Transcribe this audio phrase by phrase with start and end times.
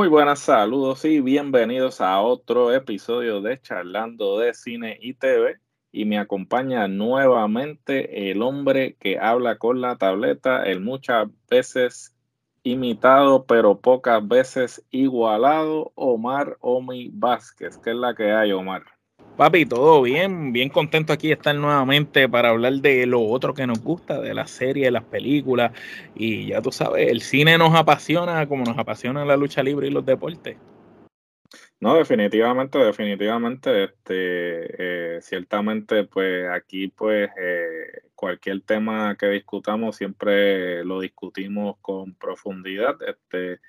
[0.00, 5.58] Muy buenas saludos y bienvenidos a otro episodio de Charlando de Cine y TV.
[5.92, 12.16] Y me acompaña nuevamente el hombre que habla con la tableta, el muchas veces
[12.62, 17.76] imitado, pero pocas veces igualado, Omar Omi Vázquez.
[17.76, 18.84] ¿Qué es la que hay, Omar?
[19.40, 23.82] Papi, todo bien, bien contento aquí estar nuevamente para hablar de lo otro que nos
[23.82, 25.72] gusta, de las series, las películas.
[26.14, 29.90] Y ya tú sabes, el cine nos apasiona como nos apasiona la lucha libre y
[29.90, 30.58] los deportes.
[31.80, 40.84] No, definitivamente, definitivamente, este, eh, ciertamente, pues aquí, pues, eh, cualquier tema que discutamos siempre
[40.84, 42.98] lo discutimos con profundidad.
[43.08, 43.60] Este,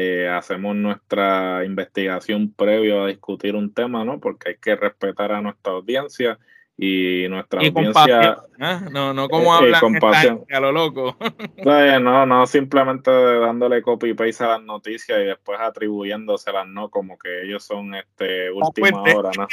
[0.00, 4.20] eh, hacemos nuestra investigación previo a discutir un tema, ¿no?
[4.20, 6.38] Porque hay que respetar a nuestra audiencia
[6.76, 8.38] y nuestra audiencia.
[8.60, 8.78] ¿eh?
[8.92, 11.16] No, no como eh, hablan a lo loco.
[12.00, 16.90] no, no simplemente dándole copy paste a las noticias y después atribuyéndoselas, ¿no?
[16.90, 19.48] Como que ellos son este última hora, ¿no?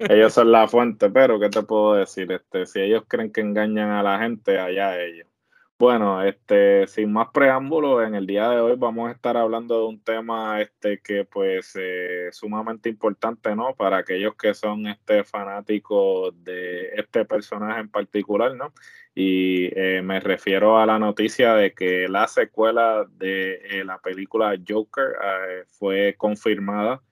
[0.00, 2.32] ellos son la fuente, pero ¿qué te puedo decir?
[2.32, 5.28] Este, si ellos creen que engañan a la gente, allá ellos.
[5.76, 9.86] Bueno, este, sin más preámbulos, en el día de hoy vamos a estar hablando de
[9.86, 13.74] un tema este, que pues eh, sumamente importante, ¿no?
[13.74, 18.72] Para aquellos que son este, fanáticos de este personaje en particular, ¿no?
[19.16, 24.56] Y eh, me refiero a la noticia de que la secuela de eh, la película
[24.66, 25.16] Joker
[25.66, 27.02] fue confirmada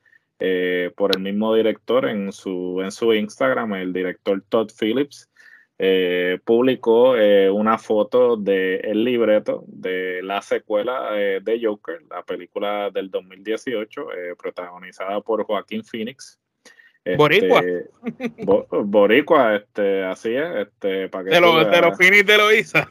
[0.97, 5.32] por el mismo director en su, en su Instagram, el director Todd Phillips.
[5.79, 12.91] Eh, publicó eh, una foto del libreto de la secuela eh, de Joker, la película
[12.91, 14.07] del 2018,
[14.39, 16.39] protagonizada por Joaquín Phoenix.
[17.05, 17.63] Este, boricua.
[18.85, 20.69] boricua, este, así es.
[20.69, 22.89] Este, para que de, los, de los Phoenix de Loiza.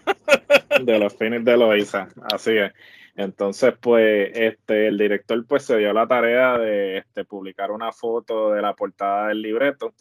[0.84, 2.74] de los Phoenix de Loiza, así es.
[3.16, 8.52] Entonces, pues, este, el director pues se dio la tarea de este, publicar una foto
[8.52, 9.94] de la portada del libreto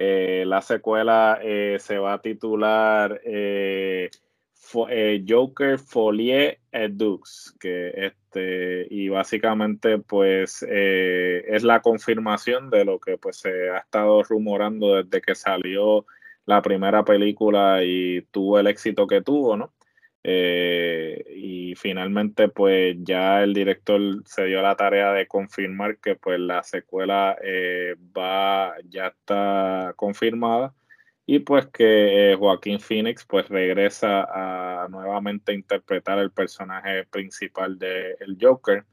[0.00, 4.08] eh, la secuela eh, se va a titular eh,
[5.26, 6.60] Joker Folie
[6.90, 13.78] Dux, que este, y básicamente pues es la confirmación de lo que pues se ha
[13.78, 16.06] estado rumorando desde que salió
[16.46, 19.72] la primera película y tuvo el éxito que tuvo, ¿no?
[20.30, 26.38] Eh, y finalmente, pues ya el director se dio la tarea de confirmar que pues
[26.38, 30.74] la secuela eh, va, ya está confirmada
[31.24, 34.26] y pues que eh, Joaquín Phoenix pues regresa
[34.84, 38.84] a nuevamente interpretar el personaje principal de el Joker.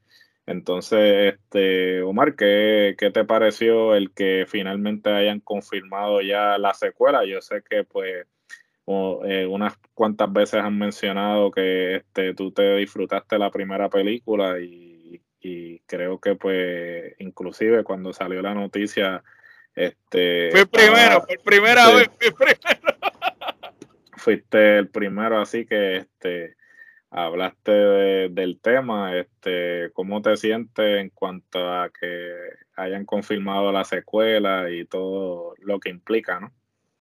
[0.46, 7.26] Entonces, este, Omar, ¿qué, ¿qué, te pareció el que finalmente hayan confirmado ya la secuela?
[7.26, 8.26] Yo sé que pues
[8.88, 15.20] eh, unas cuantas veces han mencionado que este, tú te disfrutaste la primera película y,
[15.86, 19.22] creo que pues inclusive cuando salió la noticia
[19.76, 22.58] este fue primero por primera vez primero.
[24.16, 26.56] Fuiste el primero así que este
[27.10, 32.32] hablaste del tema este cómo te sientes en cuanto a que
[32.74, 36.50] hayan confirmado la secuela y todo lo que implica no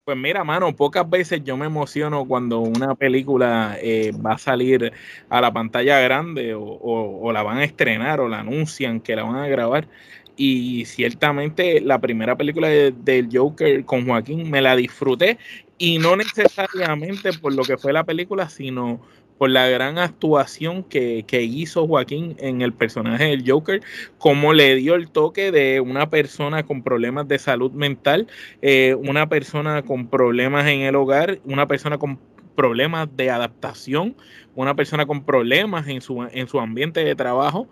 [0.04, 4.92] pues mira, mano, pocas veces yo me emociono cuando una película eh, va a salir
[5.30, 9.36] a la pantalla grande o, la van a estrenar o la anuncian que la van
[9.36, 9.88] a grabar.
[10.36, 15.38] Y ciertamente la primera película del Joker con Joaquín me la disfruté
[15.78, 19.00] y no necesariamente por lo que fue la película, sino
[19.38, 23.82] por la gran actuación que, hizo Joaquín en el personaje del Joker,
[24.18, 28.26] cómo le dio el toque de una persona con problemas de salud mental,
[28.62, 32.18] eh, una persona con problemas en el hogar, una persona con
[32.54, 34.16] problemas de adaptación,
[34.54, 37.68] una persona con problemas en su, en su ambiente de trabajo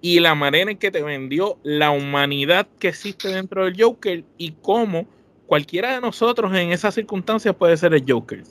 [0.00, 4.52] y la manera en que te vendió la humanidad que existe dentro del Joker y
[4.62, 5.06] cómo
[5.46, 8.42] cualquiera de nosotros en esas circunstancias puede ser el Joker.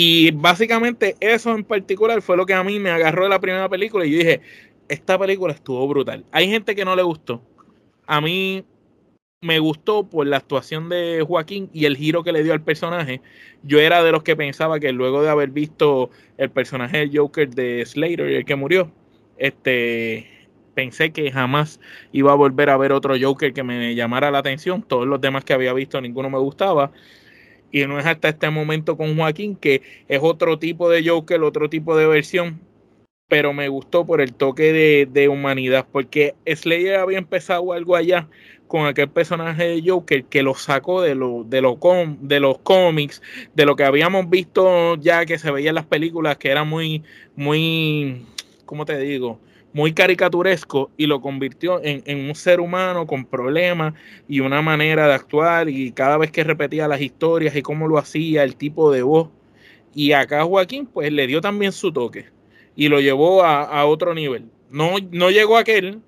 [0.00, 3.68] Y básicamente eso en particular fue lo que a mí me agarró de la primera
[3.68, 4.40] película y yo dije,
[4.88, 6.24] esta película estuvo brutal.
[6.30, 7.42] Hay gente que no le gustó.
[8.06, 8.64] A mí
[9.40, 13.22] me gustó por la actuación de Joaquín y el giro que le dio al personaje.
[13.64, 17.50] Yo era de los que pensaba que luego de haber visto el personaje del Joker
[17.50, 18.92] de Slater, el que murió,
[19.36, 20.28] este
[20.74, 21.80] pensé que jamás
[22.12, 24.80] iba a volver a ver otro Joker que me llamara la atención.
[24.80, 26.92] Todos los demás que había visto, ninguno me gustaba.
[27.70, 31.68] Y no es hasta este momento con Joaquín, que es otro tipo de Joker, otro
[31.68, 32.60] tipo de versión.
[33.28, 38.28] Pero me gustó por el toque de, humanidad, porque Slayer había empezado algo allá
[38.68, 41.78] con aquel personaje de Joker que lo sacó de, lo, de, lo
[42.20, 43.22] de los cómics,
[43.54, 47.02] de lo que habíamos visto ya que se veía en las películas, que era muy,
[47.36, 48.26] muy,
[48.64, 49.40] ¿cómo te digo?
[49.78, 53.94] Muy caricaturesco y lo convirtió en, en, un ser humano con problemas
[54.28, 57.96] y una manera de actuar y cada vez que repetía las historias y cómo lo
[57.96, 59.30] hacía, el tipo de voz.
[59.94, 62.26] Y acá Joaquín pues le dio también su toque
[62.74, 64.46] y lo llevó a, a otro nivel.
[64.68, 66.02] No, no llegó a aquel,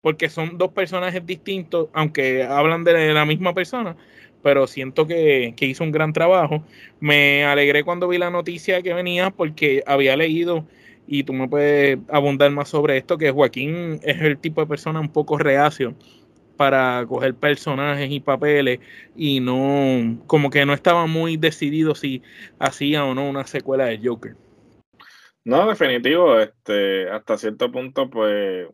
[0.00, 3.96] porque son dos personajes distintos, aunque hablan de la misma persona,
[4.42, 6.64] pero siento que, hizo un gran trabajo.
[7.00, 10.66] Me alegré cuando vi la noticia que venía porque había leído,
[11.06, 15.00] y tú me puedes abundar más sobre esto, que Joaquín es el tipo de persona
[15.00, 15.94] un poco reacio
[16.56, 18.80] para coger personajes y papeles
[19.16, 22.22] y no, como que no estaba muy decidido si
[22.58, 24.36] hacía o no una secuela de Joker.
[25.44, 28.68] No, definitivo, este, hasta cierto punto, pues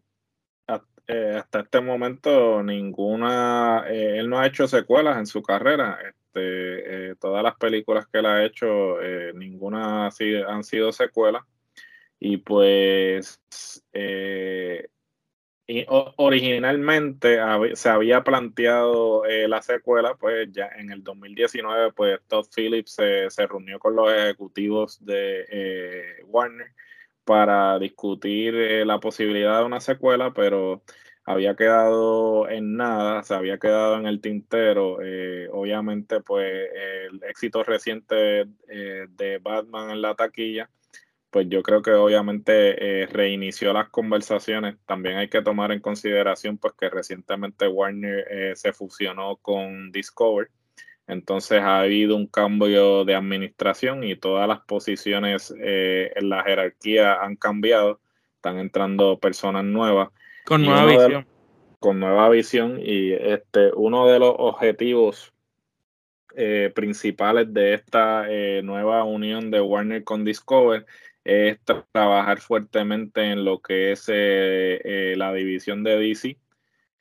[1.10, 5.98] eh, hasta este momento ninguna, eh, él no ha hecho secuelas en su carrera.
[6.06, 8.98] Este, eh, todas las películas que él ha hecho,
[9.34, 10.10] ninguna
[10.46, 11.42] han sido secuelas.
[12.20, 13.40] Y pues
[16.16, 17.38] originalmente
[17.74, 23.46] se había planteado la secuela, pues ya en el 2019, pues Todd Phillips se, se
[23.46, 26.72] reunió con los ejecutivos de Warner
[27.28, 30.82] para discutir eh, la posibilidad de una secuela, pero
[31.24, 34.96] había quedado en nada, se había quedado en el tintero.
[35.02, 40.70] Eh, obviamente, pues el éxito reciente eh, de Batman en la taquilla,
[41.30, 44.76] pues yo creo que obviamente reinició las conversaciones.
[44.86, 50.48] También hay que tomar en consideración pues que recientemente Warner se fusionó con Discover
[51.08, 57.22] entonces ha habido un cambio de administración y todas las posiciones eh, en la jerarquía
[57.22, 57.98] han cambiado.
[58.36, 60.10] Están entrando personas nuevas.
[60.44, 61.26] Con nueva visión.
[61.80, 62.78] con nueva visión.
[62.78, 65.32] Y este, uno de los objetivos
[66.36, 70.84] eh, principales de esta eh, nueva unión de Warner con Discover
[71.28, 71.58] es
[71.92, 76.38] trabajar fuertemente en lo que es la división de DC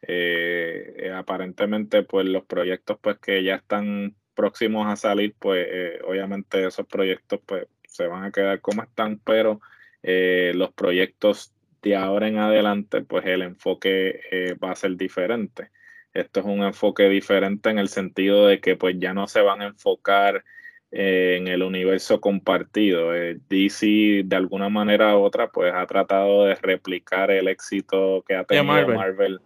[0.01, 5.99] eh, eh, aparentemente, pues los proyectos pues que ya están próximos a salir, pues eh,
[6.05, 9.59] obviamente esos proyectos pues se van a quedar como están, pero
[10.03, 14.21] los proyectos de ahora en adelante, pues el enfoque
[14.63, 15.71] va a ser diferente.
[16.13, 19.61] Esto es un enfoque diferente en el sentido de que pues ya no se van
[19.61, 20.45] a enfocar
[20.91, 23.11] en el universo compartido.
[23.49, 28.43] DC de alguna manera u otra pues ha tratado de replicar el éxito que ha
[28.43, 29.39] tenido Marvel.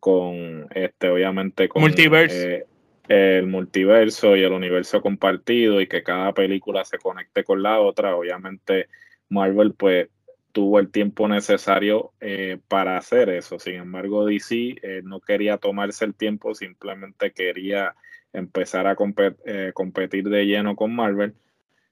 [0.00, 2.64] Con este obviamente con eh,
[3.08, 8.14] el multiverso y el universo compartido y que cada película se conecte con la otra.
[8.14, 8.88] Obviamente
[9.28, 10.08] Marvel pues
[10.52, 13.58] tuvo el tiempo necesario eh, para hacer eso.
[13.58, 17.94] Sin embargo DC eh, no quería tomarse el tiempo simplemente quería
[18.36, 21.34] empezar a competir de lleno con Marvel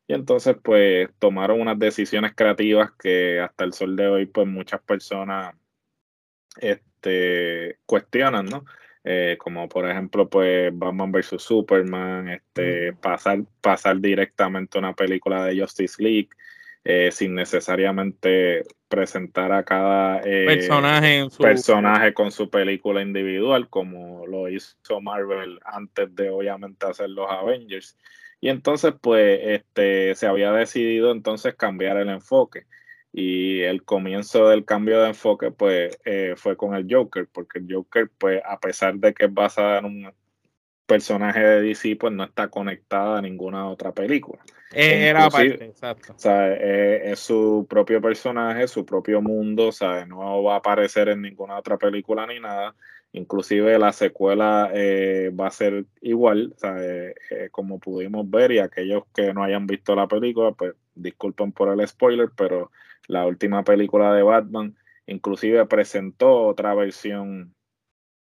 [0.07, 4.81] y entonces pues tomaron unas decisiones creativas que hasta el sol de hoy pues muchas
[4.83, 5.55] personas
[6.61, 8.65] este, cuestionan, ¿no?
[9.03, 11.43] Eh, como por ejemplo, pues Batman vs.
[11.43, 16.31] Superman, este, pasar, pasar directamente una película de Justice League,
[16.85, 24.49] eh, sin necesariamente presentar a cada eh, personaje, personaje con su película individual, como lo
[24.49, 27.97] hizo Marvel antes de obviamente hacer los Avengers.
[28.41, 32.67] Y entonces, pues, este, se había decidido entonces cambiar el enfoque
[33.17, 37.73] y el comienzo del cambio de enfoque pues eh, fue con el Joker, porque el
[37.73, 40.13] Joker pues a pesar de que es basada en un
[40.87, 44.43] personaje de DC pues no está conectada a ninguna otra película.
[44.73, 46.13] Eh, era aparte, exacto.
[46.15, 50.59] O sea, eh, es su propio personaje, su propio mundo, o sea, no va a
[50.59, 52.75] aparecer en ninguna otra película ni nada.
[53.13, 56.75] Inclusive la secuela va a ser igual, o sea,
[57.53, 61.87] como pudimos ver y aquellos que no hayan visto la película, pues disculpen por el
[61.87, 62.71] spoiler, pero
[63.07, 64.77] la última película de Batman,
[65.07, 67.55] inclusive presentó otra versión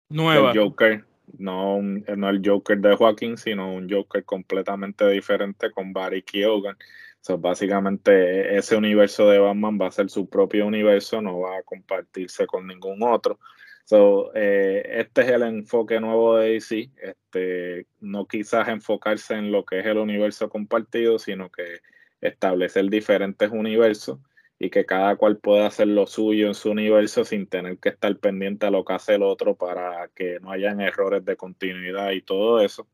[0.08, 1.04] nueva del Joker,
[1.38, 6.76] no, no el Joker de Joaquín, sino un Joker completamente diferente con Barry Keoghan.
[7.20, 11.62] So, básicamente ese universo de Batman va a ser su propio universo, no va a
[11.62, 13.38] compartirse con ningún otro.
[13.84, 19.64] So, eh, este es el enfoque nuevo de DC, este, no quizás enfocarse en lo
[19.64, 21.80] que es el universo compartido, sino que
[22.20, 24.18] establecer diferentes universos
[24.58, 28.16] y que cada cual pueda hacer lo suyo en su universo sin tener que estar
[28.18, 32.22] pendiente a lo que hace el otro para que no hayan errores de continuidad y
[32.22, 32.88] todo eso.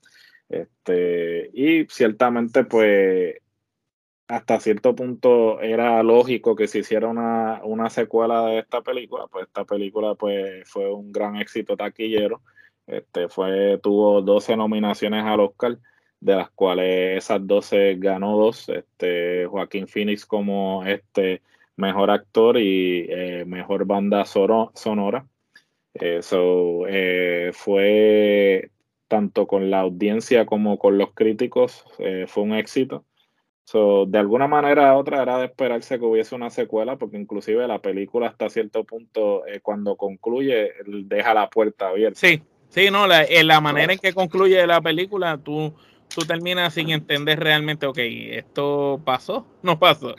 [0.48, 3.36] Este, y ciertamente, pues,
[4.28, 9.46] hasta cierto punto era lógico que se hiciera una, una secuela de esta película, pues
[9.46, 12.40] esta película pues fue un gran éxito taquillero,
[12.86, 15.78] este, fue, tuvo 12 nominaciones al Oscar,
[16.22, 21.42] de las cuales esas 12 ganó dos, este, Joaquín Phoenix como este
[21.76, 25.26] mejor actor y eh, mejor banda sonora.
[25.94, 26.84] Eso
[27.52, 28.70] fue
[29.08, 31.84] tanto con la audiencia como con los críticos,
[32.28, 33.04] fue un éxito.
[33.64, 37.66] So, de alguna manera u otra era de esperarse que hubiese una secuela, porque inclusive
[37.66, 42.18] la película hasta cierto punto, cuando concluye, deja la puerta abierta.
[42.18, 45.74] Sí, sí, no, la, la manera en que concluye la película, tú
[46.14, 50.14] tú terminas sin entender realmente, ok, esto pasó, no pasó.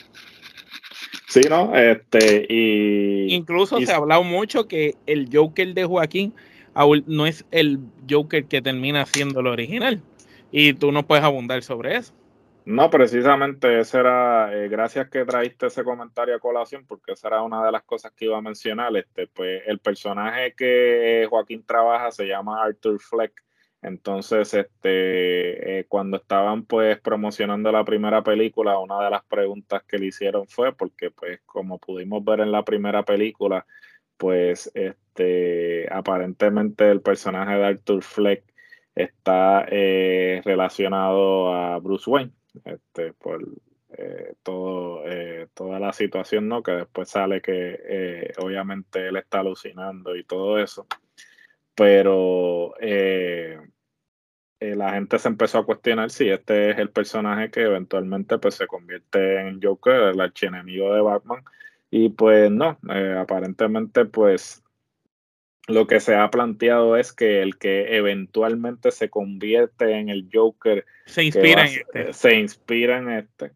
[1.27, 1.75] Sí, ¿no?
[1.75, 3.33] Este, y.
[3.33, 6.33] Incluso se ha hablado mucho que el Joker de Joaquín
[7.07, 10.01] no es el Joker que termina siendo el original.
[10.51, 12.13] Y tú no puedes abundar sobre eso.
[12.65, 17.41] No, precisamente ese era, eh, gracias que traíste ese comentario a colación, porque esa era
[17.41, 18.95] una de las cosas que iba a mencionar.
[18.95, 23.33] Este, pues el personaje que Joaquín trabaja se llama Arthur Fleck
[23.83, 29.97] entonces, este, eh, cuando estaban pues promocionando la primera película, una de las preguntas que
[29.97, 33.65] le hicieron fue, porque pues como pudimos ver en la primera película,
[34.17, 38.45] pues este, aparentemente el personaje de Arthur Fleck
[38.95, 42.31] está eh, relacionado a Bruce Wayne,
[42.65, 43.45] este, por
[43.97, 45.03] eh, todo,
[45.53, 46.63] toda la situación, ¿no?
[46.63, 50.87] Que después sale que obviamente él está alucinando y todo eso
[51.75, 53.59] pero eh,
[54.59, 58.55] eh, la gente se empezó a cuestionar si este es el personaje que eventualmente pues,
[58.55, 61.43] se convierte en Joker, el archienemigo de Batman.
[61.89, 64.63] Y pues no, eh, aparentemente pues
[65.67, 70.85] lo que se ha planteado es que el que eventualmente se convierte en el Joker
[71.05, 72.13] se inspira, en, este.
[72.13, 73.51] se inspira en este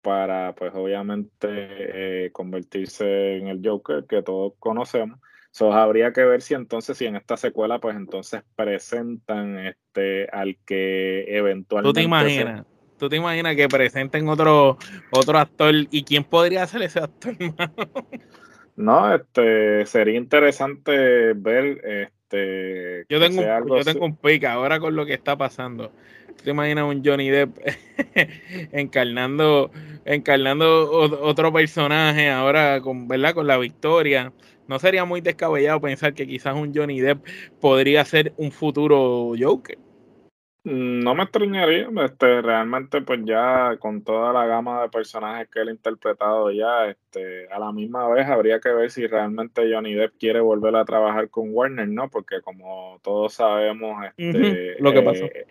[0.00, 5.18] para pues obviamente convertirse en el Joker que todos conocemos
[5.52, 10.56] So, habría que ver si entonces, si en esta secuela, pues entonces presentan este al
[10.64, 11.88] que eventualmente.
[11.88, 12.66] ¿Tú te imaginas?
[12.98, 14.76] ¿Tú te imaginas que presenten otro,
[15.10, 15.74] otro actor?
[15.90, 17.34] ¿Y quién podría ser ese actor,
[18.76, 23.04] No, este, sería interesante ver este.
[23.08, 25.90] Yo tengo, un, yo tengo un pick ahora con lo que está pasando.
[26.28, 27.58] ¿Tú te imaginas un Johnny Depp
[28.72, 29.70] encarnando,
[30.04, 33.34] encarnando otro personaje ahora con, ¿verdad?
[33.34, 34.32] con la victoria?
[34.70, 37.26] No sería muy descabellado pensar que quizás un Johnny Depp
[37.60, 39.76] podría ser un futuro Joker.
[40.62, 45.68] No me extrañaría, este, realmente pues ya con toda la gama de personajes que él
[45.68, 50.18] ha interpretado ya, este, a la misma vez habría que ver si realmente Johnny Depp
[50.20, 52.08] quiere volver a trabajar con Warner, ¿no?
[52.08, 55.24] Porque como todos sabemos, este, lo que pasó.
[55.24, 55.46] Eh,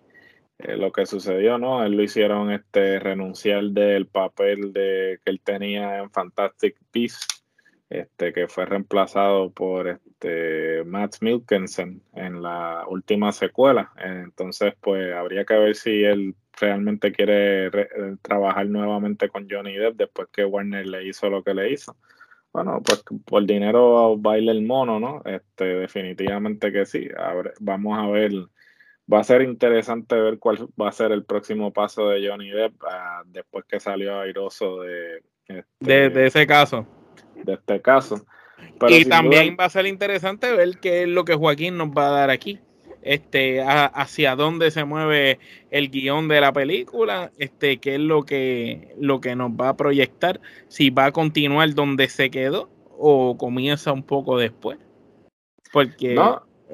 [0.59, 1.83] eh, lo que sucedió, ¿no?
[1.83, 7.39] Él lo hicieron este, renunciar del papel de, que él tenía en Fantastic Beasts
[7.89, 13.91] este, que fue reemplazado por este, Matt Milkensen en la última secuela.
[13.97, 17.71] Entonces, pues habría que ver si él realmente quiere eh,
[18.21, 21.95] trabajar nuevamente con Johnny Depp después que Warner le hizo lo que le hizo.
[22.53, 25.21] Bueno, pues por dinero baila el mono, ¿no?
[25.25, 27.07] Este, definitivamente que sí.
[27.59, 28.31] vamos a ver.
[29.11, 32.75] Va a ser interesante ver cuál va a ser el próximo paso de Johnny Depp
[32.87, 35.23] ah, después que salió airoso de,
[35.79, 36.85] de, de ese caso
[37.43, 38.25] de este caso.
[38.87, 42.11] y también va a ser interesante ver qué es lo que Joaquín nos va a
[42.11, 42.59] dar aquí.
[43.01, 45.39] Este, hacia dónde se mueve
[45.71, 49.77] el guion de la película, este, qué es lo que, lo que nos va a
[49.77, 54.77] proyectar, si va a continuar donde se quedó o comienza un poco después.
[55.71, 56.17] Porque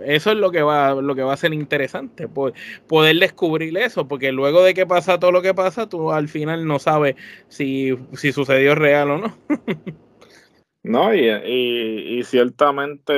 [0.04, 4.32] eso es lo que va, lo que va a ser interesante, poder descubrir eso, porque
[4.32, 7.16] luego de que pasa todo lo que pasa, tú al final no sabes
[7.48, 9.38] si, si sucedió real o no.
[10.88, 13.14] No, y, y, ciertamente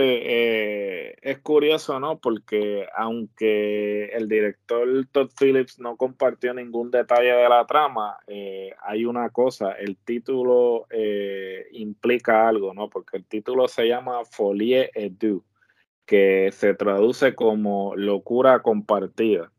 [1.09, 2.17] eh, es curioso, ¿no?
[2.17, 9.03] Porque aunque el director Todd Phillips no compartió ningún detalle de la trama, eh, hay
[9.03, 12.89] una cosa, el título eh, implica algo, ¿no?
[12.89, 15.43] Porque el título se llama Folie et Deux,
[16.05, 19.51] que se traduce como locura compartida.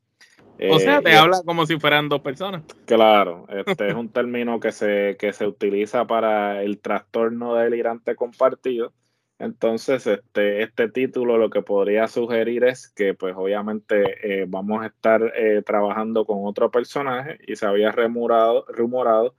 [0.71, 2.63] O sea, te habla como si fueran dos personas.
[2.85, 8.93] Claro, este es un término que se, que se utiliza para el trastorno delirante compartido.
[9.39, 14.87] Entonces, este, este título lo que podría sugerir es que, pues, obviamente, eh, vamos a
[14.87, 19.37] estar eh, trabajando con otro personaje y se había rumorado, rumorado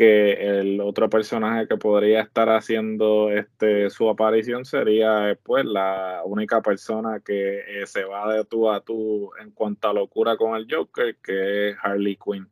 [0.00, 6.62] que el otro personaje que podría estar haciendo este su aparición sería pues la única
[6.62, 10.66] persona que eh, se va de tú a tú en cuanto a locura con el
[10.70, 12.48] Joker, que es Harley Quinn.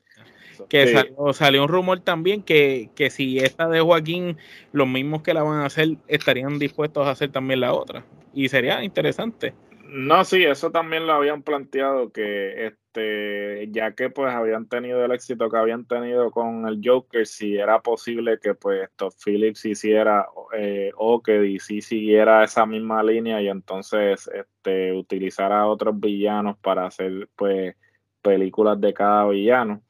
[0.68, 0.94] Que
[1.32, 4.36] salió, un rumor también que, que si esta de Joaquín,
[4.72, 8.04] los mismos que la van a hacer estarían dispuestos a hacer también la otra.
[8.34, 9.54] Y sería interesante.
[9.90, 15.12] No, sí, eso también lo habían planteado, que este, ya que pues habían tenido el
[15.12, 20.26] éxito que habían tenido con el Joker, si era posible que pues Todd Phillips hiciera
[20.54, 26.86] eh, o que DC siguiera esa misma línea y entonces este, utilizara otros villanos para
[26.86, 27.74] hacer pues
[28.20, 29.82] películas de cada villano.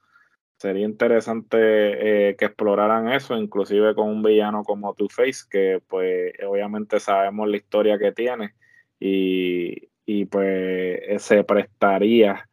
[0.58, 7.00] Sería interesante eh, que exploraran eso, inclusive con un villano como Two-Face, que pues obviamente
[7.00, 8.54] sabemos la historia que tiene
[9.00, 12.48] y, y pues se prestaría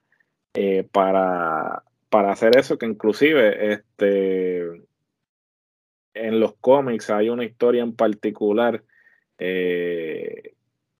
[0.53, 4.61] eh, para, para hacer eso, que inclusive este,
[6.13, 8.83] en los cómics hay una historia en particular
[9.37, 10.53] eh,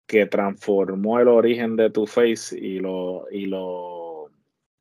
[0.08, 4.30] que transformó el origen de Two-Face y lo, y lo,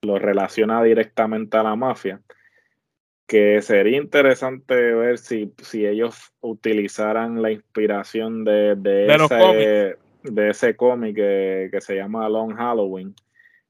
[0.02, 2.21] lo relaciona directamente a la mafia
[3.26, 10.75] que sería interesante ver si, si ellos utilizaran la inspiración de, de, ese, de ese
[10.75, 13.14] cómic que, se llama Long Halloween,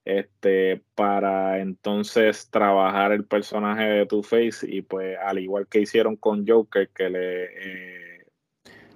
[0.05, 6.47] este, para entonces trabajar el personaje de Two-Face y pues al igual que hicieron con
[6.47, 7.45] Joker, que le...
[7.45, 8.25] Eh,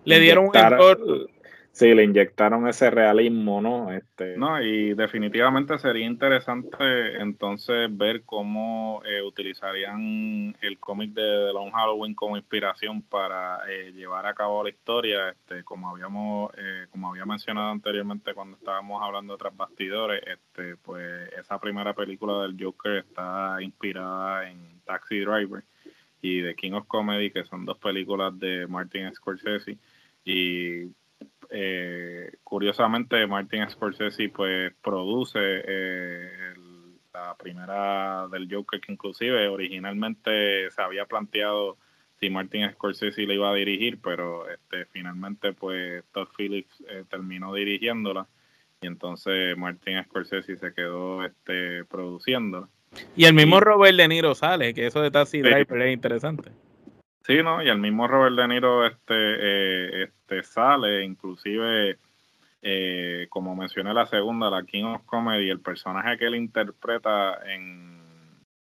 [0.04, 0.52] le dieron un
[1.78, 3.92] Sí, le inyectaron ese realismo, ¿no?
[3.92, 4.36] Este...
[4.36, 11.70] No, y definitivamente sería interesante entonces ver cómo eh, utilizarían el cómic de The Long
[11.70, 17.10] Halloween como inspiración para eh, llevar a cabo la historia, este, como habíamos, eh, como
[17.10, 22.56] había mencionado anteriormente cuando estábamos hablando de tras bastidores, este, pues esa primera película del
[22.60, 25.62] Joker está inspirada en Taxi Driver
[26.22, 29.78] y The King of Comedy, que son dos películas de Martin Scorsese
[30.24, 30.88] y
[31.50, 36.54] eh, curiosamente Martin Scorsese pues produce eh,
[37.12, 41.78] la primera del Joker que inclusive originalmente se había planteado
[42.20, 47.54] si Martin Scorsese le iba a dirigir pero este finalmente pues Todd Phillips eh, terminó
[47.54, 48.26] dirigiéndola
[48.82, 52.68] y entonces Martin Scorsese se quedó este produciéndola.
[53.16, 56.50] Y el mismo Robert De Niro sale que eso de Taxi Driver es interesante
[57.28, 57.62] Sí, ¿no?
[57.62, 61.98] Y el mismo Robert De Niro este, eh, este sale, inclusive,
[62.62, 68.00] eh, como mencioné la segunda, la King of Comedy, el personaje que él interpreta en,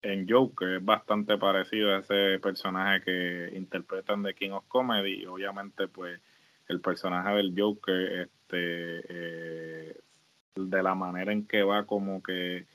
[0.03, 5.23] en Joker es bastante parecido a ese personaje que interpretan de King of Comedy.
[5.23, 6.21] Y obviamente, pues,
[6.67, 9.97] el personaje del Joker, este, eh,
[10.55, 12.67] de la manera en que va como que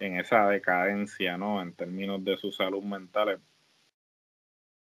[0.00, 1.62] en esa decadencia, ¿no?
[1.62, 3.38] En términos de su salud mental,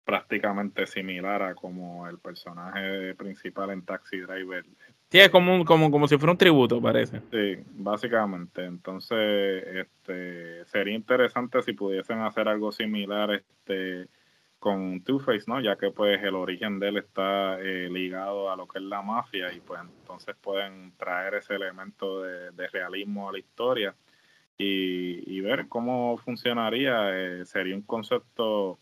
[0.08, 4.63] prácticamente similar a como el personaje principal en Taxi Driver.
[5.12, 7.20] Sí, es como, como, como si fuera un tributo, parece.
[7.30, 8.63] Sí, básicamente.
[8.63, 14.08] Entonces, este, sería interesante si pudiesen hacer algo similar este,
[14.60, 15.60] con Two-Face, ¿no?
[15.60, 19.02] Ya que pues el origen de él está eh, ligado a lo que es la
[19.02, 23.93] mafia y pues entonces pueden traer ese elemento de, realismo a la historia
[24.58, 27.10] y, ver cómo funcionaría.
[27.12, 28.80] Eh, sería un concepto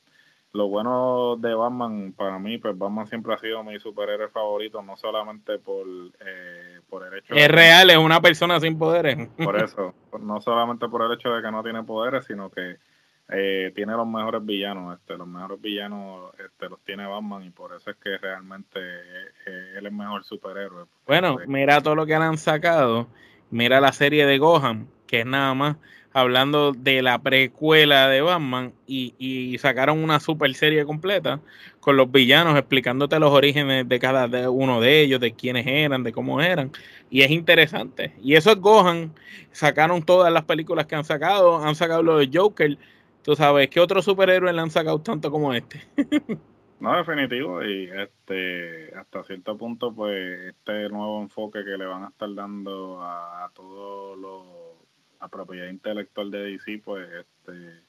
[0.56, 4.96] lo bueno de Batman, para mí, pues Batman siempre ha sido mi superhéroe favorito, no
[4.96, 5.86] solamente por,
[6.26, 7.34] eh, por el hecho...
[7.36, 9.28] Es real, es una persona sin poderes.
[9.44, 12.78] Por eso, no solamente por el hecho de que no tiene poderes, sino que
[13.28, 17.76] eh, tiene los mejores villanos, este, los mejores villanos este, los tiene Batman y por
[17.76, 20.86] eso es que realmente eh, él es el mejor superhéroe.
[21.06, 23.08] Bueno, mira todo lo que han sacado,
[23.50, 25.76] mira la serie de Gohan, que es nada más
[26.16, 31.42] hablando de la precuela de Batman y, sacaron una super serie completa
[31.82, 36.14] con los villanos explicándote los orígenes de cada uno de ellos, de quiénes eran, de
[36.14, 36.72] cómo eran.
[37.10, 38.14] Y es interesante.
[38.24, 39.14] Y eso es Gohan.
[39.52, 41.58] Sacaron todas las películas que han sacado.
[41.58, 42.78] Han sacado lo de Joker.
[43.22, 45.82] Tú sabes, ¿qué otro superhéroe le han sacado tanto como este?
[46.80, 47.62] no, definitivo.
[47.62, 53.02] Y este hasta cierto punto, pues, este nuevo enfoque que le van a estar dando
[53.02, 54.65] a todos los
[55.20, 57.84] la propiedad intelectual de DC pues este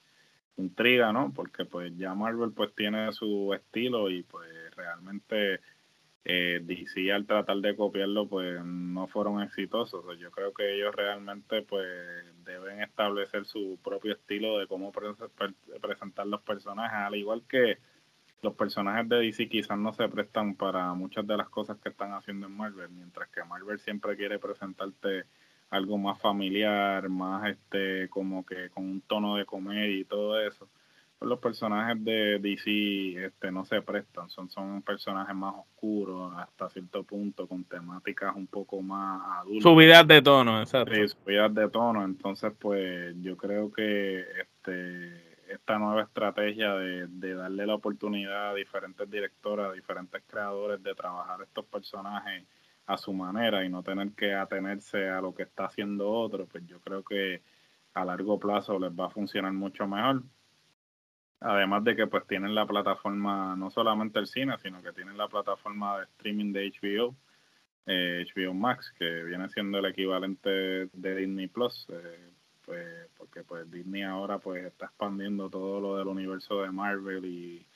[0.56, 1.32] intriga, ¿no?
[1.34, 5.60] Porque pues ya Marvel pues tiene su estilo y pues realmente
[6.24, 10.04] eh, DC al tratar de copiarlo pues no fueron exitosos.
[10.18, 11.86] yo creo que ellos realmente pues
[12.44, 17.78] deben establecer su propio estilo de cómo presentar los personajes, al igual que
[18.42, 22.12] los personajes de DC quizás no se prestan para muchas de las cosas que están
[22.12, 25.24] haciendo en Marvel, mientras que Marvel siempre quiere presentarte
[25.70, 30.68] algo más familiar, más este como que con un tono de comedia y todo eso.
[31.18, 36.68] Pues los personajes de DC este, no se prestan, son, son personajes más oscuros hasta
[36.68, 39.62] cierto punto, con temáticas un poco más adultas.
[39.62, 40.94] Subidas de tono, exacto.
[40.94, 47.34] Sí, subidas de tono, entonces pues yo creo que este esta nueva estrategia de, de
[47.34, 52.44] darle la oportunidad a diferentes directoras, a diferentes creadores de trabajar estos personajes
[52.86, 56.66] a su manera y no tener que atenerse a lo que está haciendo otro, pues
[56.66, 57.42] yo creo que
[57.94, 60.22] a largo plazo les va a funcionar mucho mejor.
[61.40, 65.28] Además de que pues tienen la plataforma, no solamente el cine, sino que tienen la
[65.28, 67.14] plataforma de streaming de HBO,
[67.86, 70.50] HBO eh, Max, que viene siendo el equivalente
[70.92, 72.32] de Disney Plus, eh,
[72.64, 77.66] pues, porque pues Disney ahora pues está expandiendo todo lo del universo de Marvel y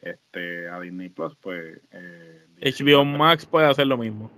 [0.00, 1.80] este a Disney Plus, pues
[2.60, 4.30] HBO eh, Max puede hacer lo mismo.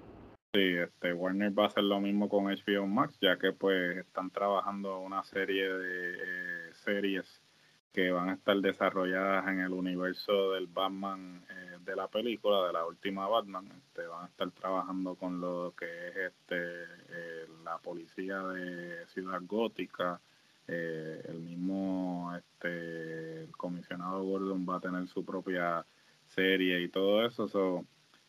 [0.54, 4.30] Sí, este, Warner va a hacer lo mismo con HBO Max, ya que pues están
[4.30, 7.42] trabajando una serie de eh, series
[7.90, 12.72] que van a estar desarrolladas en el universo del Batman eh, de la película, de
[12.74, 13.66] la última Batman.
[13.78, 19.40] Este, van a estar trabajando con lo que es este eh, la policía de Ciudad
[19.46, 20.20] Gótica.
[20.66, 25.84] el mismo este, comisionado Gordon va a tener su propia
[26.28, 27.48] serie y todo eso.
[27.48, 27.86] So,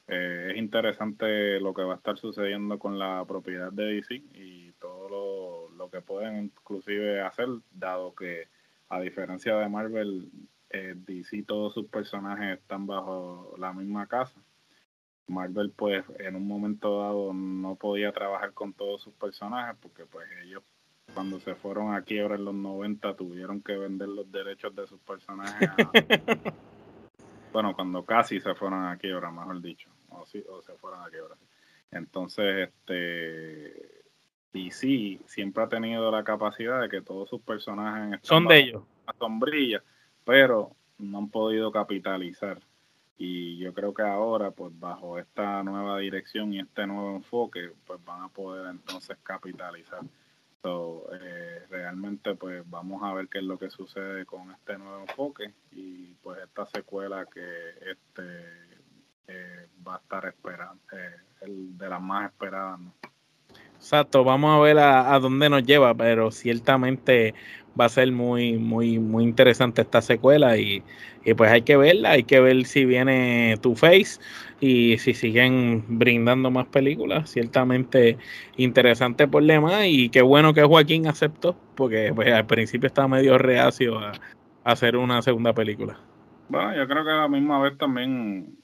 [0.07, 4.71] eh, es interesante lo que va a estar sucediendo con la propiedad de DC y
[4.73, 8.47] todo lo, que pueden inclusive hacer, dado que
[8.89, 10.31] a diferencia de Marvel,
[10.69, 14.41] eh, DC todos sus personajes están bajo la misma casa.
[15.27, 20.27] Marvel pues en un momento dado no podía trabajar con todos sus personajes porque pues
[20.43, 20.63] ellos
[21.13, 24.99] cuando se fueron aquí ahora en los 90 tuvieron que vender los derechos de sus
[25.01, 25.69] personajes.
[27.53, 31.35] bueno, cuando casi se fueron aquí ahora mejor dicho o, se fueron a quiebra.
[31.91, 34.03] Entonces, este
[34.71, 38.83] sí siempre ha tenido la capacidad de que todos sus personajes son de ellos.
[39.05, 39.83] A sombrilla,
[40.23, 42.59] pero no han podido capitalizar.
[43.17, 48.03] Y yo creo que ahora, pues bajo esta nueva dirección y este nuevo enfoque, pues
[48.03, 50.01] van a poder entonces capitalizar.
[50.61, 55.01] So, eh, realmente, pues vamos a ver qué es lo que sucede con este nuevo
[55.01, 58.72] enfoque y pues esta secuela que este
[59.27, 62.79] eh, va a estar esperando, eh, el de las más esperadas.
[63.75, 67.33] Exacto, vamos a ver a, dónde nos lleva, pero ciertamente
[67.79, 70.81] va a ser muy, muy, muy interesante esta secuela y,
[71.35, 74.21] pues hay que verla, hay que ver si viene Two Face
[74.61, 78.17] y si siguen brindando más películas, ciertamente
[78.55, 83.99] interesante problema y qué bueno que Joaquín aceptó, porque pues, al principio estaba medio reacio
[83.99, 85.99] a, a hacer una segunda película.
[86.47, 88.62] Bueno, yo creo que a la misma vez también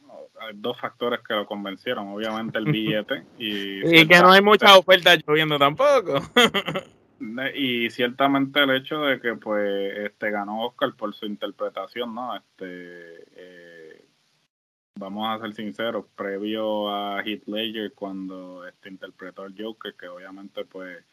[0.54, 2.08] dos factores que lo convencieron.
[2.10, 4.00] Obviamente el billete y...
[4.02, 6.22] y que no hay muchas ofertas lloviendo tampoco.
[7.56, 12.36] y ciertamente el hecho de que pues este ganó Oscar por su interpretación, ¿no?
[12.36, 13.26] Este...
[13.36, 13.70] Eh,
[15.00, 20.66] vamos a ser sinceros, previo a Heath Ledger cuando este interpretó al Joker, que obviamente
[20.66, 21.04] pues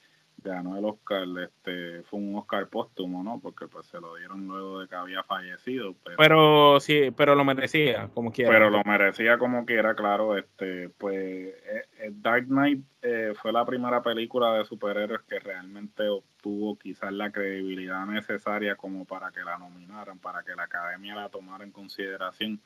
[0.42, 3.40] ganó el Oscar, este, fue un Oscar póstumo, ¿no?
[3.40, 5.94] Porque pues se lo dieron luego de que había fallecido.
[6.16, 8.50] Pero, sí, pero lo merecía, como quiera.
[8.50, 10.36] Pero lo merecía como quiera, claro.
[10.36, 16.08] Este, pues eh, eh, Dark Knight eh, fue la primera película de superhéroes que realmente
[16.08, 21.28] obtuvo quizás la credibilidad necesaria como para que la nominaran, para que la Academia la
[21.28, 22.60] tomara en consideración.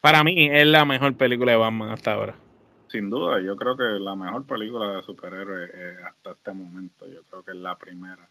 [0.00, 2.36] Para mí es la mejor película de Batman hasta ahora.
[2.88, 7.22] Sin duda, yo creo que la mejor película de superhéroes eh, hasta este momento, yo
[7.24, 8.28] creo que es la primera.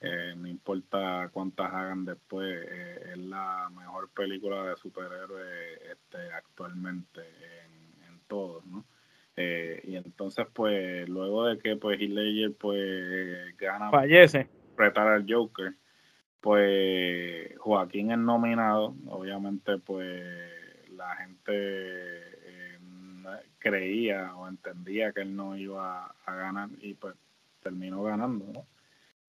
[0.00, 7.20] Eh, no importa cuántas hagan después, eh, es la mejor película de superhéroes este, actualmente
[7.20, 8.84] en, en todos, ¿no?
[9.36, 15.74] y entonces, pues, luego de que pues Heath pues gana fallece retar al Joker,
[16.40, 22.33] pues Joaquín es nominado, obviamente, pues la gente
[23.64, 27.14] creía o entendía que él no iba a ganar y pues
[27.62, 28.66] terminó ganando, ¿no?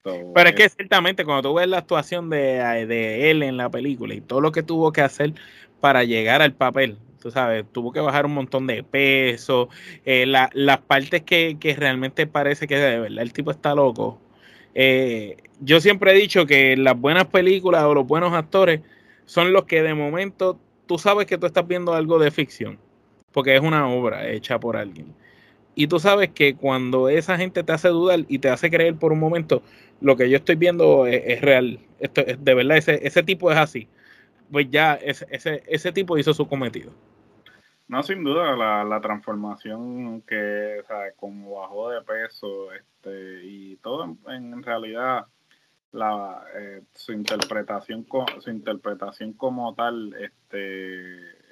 [0.03, 4.13] Pero es que ciertamente cuando tú ves la actuación de, de, él en la película
[4.13, 5.33] y todo lo que tuvo que hacer
[5.79, 9.69] para llegar al papel, tú sabes, tuvo que bajar un montón de peso,
[10.05, 14.21] eh, las partes que, que, realmente parece que de verdad el tipo está loco.
[14.75, 18.81] Eh, yo siempre he dicho que las buenas películas o los buenos actores
[19.25, 22.77] son los que de momento tú sabes que tú estás viendo algo de ficción
[23.35, 25.13] porque es una obra hecha por alguien.
[25.75, 29.11] Y tú sabes que cuando esa gente te hace dudar y te hace creer por
[29.11, 29.61] un momento,
[29.99, 31.79] lo que yo estoy viendo es, real.
[31.99, 33.89] Esto es, de verdad, ese, ese tipo es así.
[34.49, 36.93] Pues ya ese, ese, ese tipo hizo su cometido.
[37.89, 43.75] No, sin duda, la, la transformación que, o sea, como bajó de peso, este, y
[43.83, 45.25] todo en, realidad,
[45.91, 48.07] la, eh, su interpretación,
[48.39, 51.44] su interpretación como tal, este,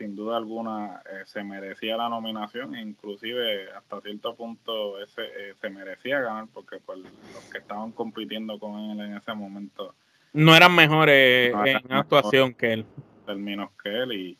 [0.00, 5.68] sin duda alguna eh, se merecía la nominación, inclusive hasta cierto punto ese, eh, se
[5.68, 9.94] merecía ganar porque pues, los que estaban compitiendo con él en ese momento
[10.32, 12.86] no eran mejores en actuación que él.
[13.26, 14.38] Términos que él y,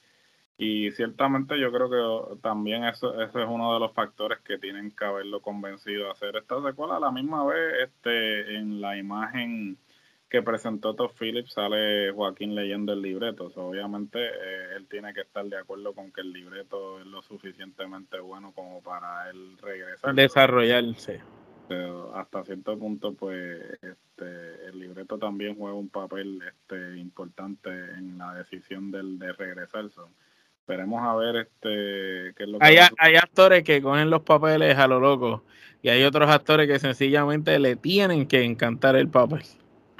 [0.56, 4.92] Y ciertamente yo creo que también eso, eso es uno de los factores que tienen
[4.92, 6.96] que haberlo convencido a hacer esta secuela.
[6.96, 9.76] A la misma vez, este, en la imagen
[10.30, 13.50] que presentó Todd Phillips sale Joaquín leyendo el libreto.
[13.56, 18.20] obviamente eh, él tiene que estar de acuerdo con que el libreto es lo suficientemente
[18.20, 20.14] bueno como para él regresar.
[20.14, 21.20] Desarrollarse.
[21.68, 28.16] Pero hasta cierto punto, pues, este, el libreto también juega un papel este, importante en
[28.16, 29.86] la decisión del, de regresar.
[30.60, 34.78] Esperemos a ver este qué es lo que hay, hay actores que cogen los papeles
[34.78, 35.42] a lo loco
[35.82, 39.42] y hay otros actores que sencillamente le tienen que encantar el papel.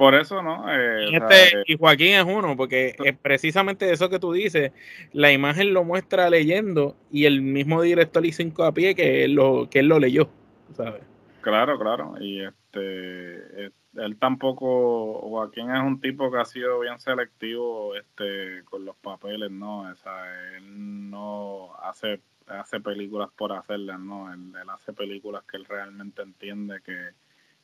[0.01, 0.65] Por eso, ¿no?
[0.73, 4.73] Eh, este, y Joaquín es uno, porque es precisamente eso que tú dices,
[5.13, 9.81] la imagen lo muestra leyendo y el mismo director hizo hincapié que él lo, que
[9.81, 10.31] él lo leyó,
[10.73, 11.03] ¿sabes?
[11.43, 12.15] Claro, claro.
[12.19, 18.87] Y este, él tampoco, Joaquín es un tipo que ha sido bien selectivo este, con
[18.87, 19.81] los papeles, ¿no?
[19.81, 24.33] O sea, él no hace, hace películas por hacerlas, ¿no?
[24.33, 27.11] Él, hace películas que él realmente entiende que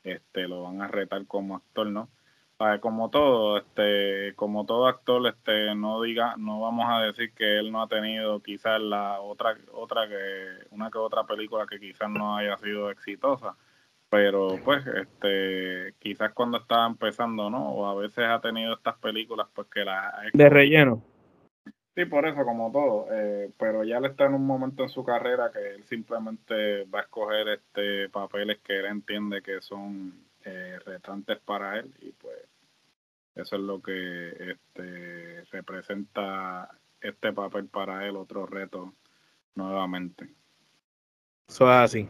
[0.05, 2.11] este, lo van a retar como actor, ¿no?
[2.81, 7.71] Como todo, este, como todo actor, este, no diga, no vamos a decir que él
[7.71, 12.37] no ha tenido quizás la otra, otra que, una que otra película que quizás no
[12.37, 13.57] haya sido exitosa.
[14.09, 19.49] Pero pues este quizás cuando estaba empezando no o a veces ha tenido estas películas
[19.53, 21.03] pues que la de relleno.
[21.97, 25.05] Sí por eso como todo eh, pero ya él está en un momento en su
[25.05, 30.79] carrera que él simplemente va a escoger este papeles que él entiende que son eh,
[30.85, 32.39] retrantes para él y pues
[33.35, 38.95] eso es lo que este representa este papel para él otro reto
[39.55, 40.35] nuevamente.
[41.49, 42.09] Eso es así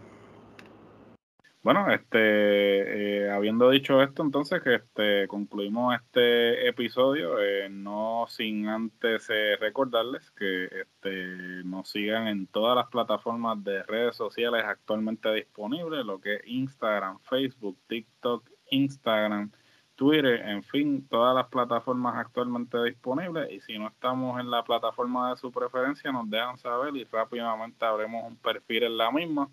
[1.66, 8.68] bueno, este, eh, habiendo dicho esto, entonces que este, concluimos este episodio, eh, no sin
[8.68, 15.28] antes eh, recordarles que este, nos sigan en todas las plataformas de redes sociales actualmente
[15.34, 19.50] disponibles, lo que es Instagram, Facebook, TikTok, Instagram,
[19.96, 23.50] Twitter, en fin, todas las plataformas actualmente disponibles.
[23.50, 27.84] Y si no estamos en la plataforma de su preferencia, nos dejan saber y rápidamente
[27.84, 29.50] abrimos un perfil en la misma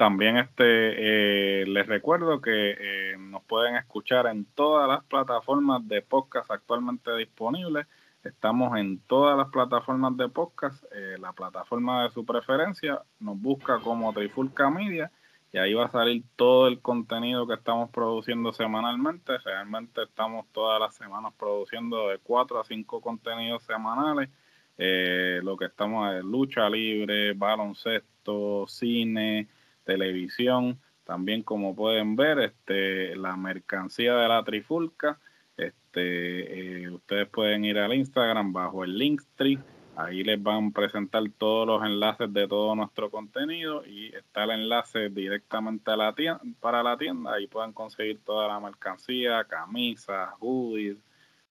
[0.00, 6.00] también este, eh, les recuerdo que eh, nos pueden escuchar en todas las plataformas de
[6.00, 7.86] podcast actualmente disponibles.
[8.24, 10.82] Estamos en todas las plataformas de podcast.
[10.90, 15.12] Eh, la plataforma de su preferencia nos busca como Trifulca Media
[15.52, 19.36] y ahí va a salir todo el contenido que estamos produciendo semanalmente.
[19.36, 24.30] Realmente estamos todas las semanas produciendo de cuatro a cinco contenidos semanales.
[24.78, 29.46] lo que estamos es lucha libre, baloncesto, cine,
[29.84, 30.78] televisión.
[31.04, 35.18] También como pueden ver, este, la mercancía de la trifulca.
[35.56, 39.58] Este, eh, ustedes pueden ir al Instagram bajo el Linktree.
[39.96, 44.52] Ahí les van a presentar todos los enlaces de todo nuestro contenido y está el
[44.52, 47.34] enlace directamente a la tienda, para la tienda.
[47.34, 50.96] Ahí pueden conseguir toda la mercancía, camisas, hoodies,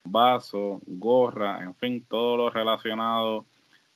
[0.04, 3.46] vasos, gorra, en fin, todo lo relacionado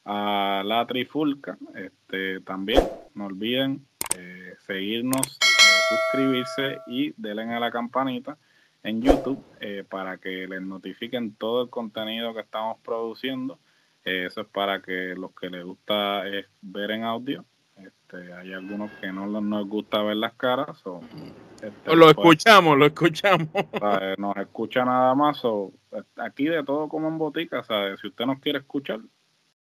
[0.06, 1.58] a la trifulca.
[1.76, 2.82] Este, también
[3.16, 3.86] no olviden
[4.18, 8.38] eh, seguirnos, eh, suscribirse y denle a la campanita
[8.84, 13.60] en YouTube eh, para que les notifiquen todo el contenido que estamos produciendo.
[14.04, 17.46] eso es para que los que les gusta es ver en audio.
[17.78, 20.86] Este, hay algunos que no nos gusta ver las caras.
[20.86, 21.02] O,
[21.62, 23.48] este, lo escuchamos, lo escuchamos.
[24.18, 25.44] nos escucha nada más.
[25.46, 25.72] O,
[26.18, 27.64] aquí de todo como en botica.
[28.00, 29.00] Si usted nos quiere escuchar,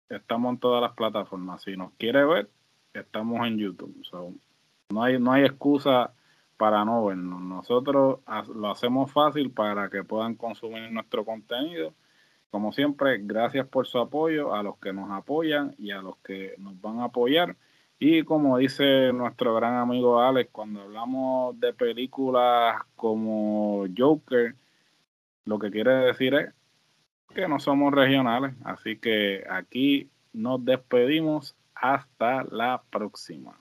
[0.10, 1.62] estamos en todas las plataformas.
[1.62, 2.50] Si nos quiere ver,
[2.94, 3.96] estamos en YouTube.
[4.90, 6.14] no, hay, no hay excusa
[6.58, 7.42] para no vernos.
[7.42, 8.20] Nosotros
[8.54, 11.94] lo hacemos fácil para que puedan consumir nuestro contenido.
[12.52, 16.56] Como siempre, gracias por su apoyo a los que nos apoyan y a los que
[16.58, 17.56] nos van a apoyar.
[18.00, 24.56] Y como dice nuestro gran amigo Alex, cuando hablamos de películas como Joker,
[25.46, 26.54] lo que quiere decir es
[27.34, 28.56] que no somos regionales.
[28.64, 31.56] Así que aquí nos despedimos.
[31.82, 33.58] Hasta la próxima.